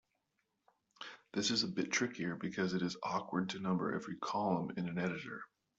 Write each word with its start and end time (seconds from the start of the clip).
This 1.31 1.51
is 1.51 1.61
a 1.61 1.67
bit 1.67 1.91
trickier 1.91 2.35
because 2.35 2.73
it 2.73 2.81
is 2.81 2.97
awkward 3.03 3.49
to 3.49 3.59
number 3.59 3.93
every 3.93 4.15
column 4.17 4.71
in 4.75 4.89
an 4.89 4.97
editor. 4.97 5.43